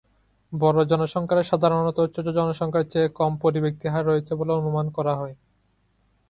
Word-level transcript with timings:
বড় 0.53 0.79
জনসংখ্যার 0.91 1.49
সাধারণত 1.51 1.97
ছোট 2.15 2.25
জনসংখ্যার 2.37 2.85
চেয়ে 2.91 3.07
কম 3.19 3.31
পরিব্যক্তি 3.43 3.85
হার 3.87 4.03
রয়েছে 4.05 4.33
বলে 4.39 4.51
অনুমান 4.59 4.85
করা 4.97 5.13
হয়। 5.15 5.35